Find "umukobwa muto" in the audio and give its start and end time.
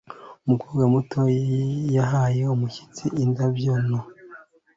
0.45-1.19